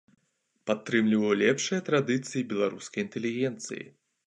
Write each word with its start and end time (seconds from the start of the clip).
Падтрымліваў 0.71 1.35
лепшыя 1.41 1.79
традыцыі 1.91 2.47
беларускай 2.55 3.05
інтэлігенцыі. 3.07 3.83